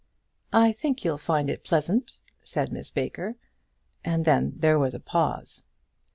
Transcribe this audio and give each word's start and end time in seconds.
"I 0.55 0.71
think 0.71 1.05
you'll 1.05 1.19
find 1.19 1.47
it 1.47 1.63
pleasant," 1.63 2.17
said 2.43 2.71
Miss 2.73 2.89
Baker; 2.89 3.35
and 4.03 4.25
then 4.25 4.53
there 4.57 4.79
was 4.79 4.95
a 4.95 4.99
pause. 4.99 5.63